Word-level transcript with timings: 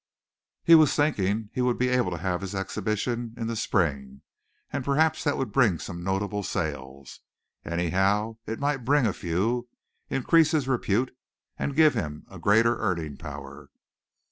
He 0.63 0.73
was 0.73 0.95
thinking 0.95 1.51
he 1.53 1.61
would 1.61 1.77
be 1.77 1.89
able 1.89 2.09
to 2.09 2.17
have 2.17 2.41
his 2.41 2.55
exhibition 2.55 3.35
in 3.37 3.45
the 3.45 3.55
spring, 3.55 4.23
and 4.73 4.83
perhaps 4.83 5.23
that 5.23 5.37
would 5.37 5.51
bring 5.51 5.77
some 5.77 6.03
notable 6.03 6.41
sales. 6.41 7.19
Anyhow 7.63 8.37
it 8.47 8.57
might 8.59 8.77
bring 8.83 9.05
a 9.05 9.13
few, 9.13 9.69
increase 10.09 10.53
his 10.53 10.67
repute 10.67 11.15
and 11.59 11.75
give 11.75 11.93
him 11.93 12.25
a 12.31 12.39
greater 12.39 12.79
earning 12.79 13.17
power. 13.17 13.69